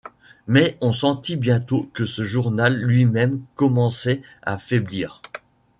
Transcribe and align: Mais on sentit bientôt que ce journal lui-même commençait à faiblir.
Mais 0.47 0.79
on 0.81 0.93
sentit 0.93 1.35
bientôt 1.35 1.87
que 1.93 2.07
ce 2.07 2.23
journal 2.23 2.75
lui-même 2.75 3.39
commençait 3.55 4.23
à 4.41 4.57
faiblir. 4.57 5.21